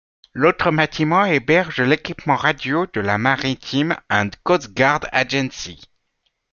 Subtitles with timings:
[0.33, 5.79] L'autre bâtiment héberge l'équipement radio de la Maritime and Coastguard Agency.